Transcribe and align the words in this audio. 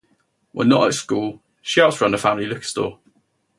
When 0.53 0.69
not 0.69 0.87
at 0.87 0.93
school, 0.95 1.43
she 1.61 1.79
helps 1.79 2.01
run 2.01 2.09
the 2.09 2.17
family 2.17 2.47
liquor 2.47 2.63
store. 2.63 2.97